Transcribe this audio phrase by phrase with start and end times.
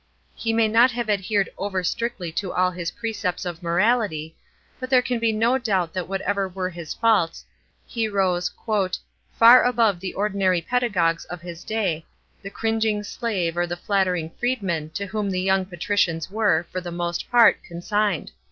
[0.33, 4.33] He mny not h.nve adhend over strictlv to all his precepts ol moralit\,
[4.79, 7.45] but tj ere can be nodruht that whatever w re hi* faults,
[7.85, 8.51] he rose"
[9.37, 12.03] far above the culinary pi da^ogues of the day,
[12.41, 16.81] the cri"gin>.r slave or the flattering freedman to wi om tb.3 young patricians were, for
[16.81, 18.31] the most part, consigned.